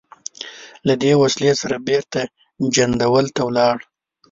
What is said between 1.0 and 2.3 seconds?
دې وسلې سره بېرته